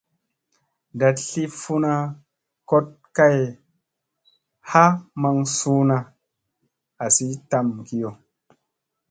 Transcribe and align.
Ndat 0.93 1.15
sli 1.27 1.43
funa 1.61 1.93
kot 2.69 2.87
kay 3.17 3.39
ha 4.71 4.85
maŋ 5.21 5.37
suuna 5.57 5.97
azi 7.03 7.27
tam 7.49 7.67
kiyo. 7.87 8.11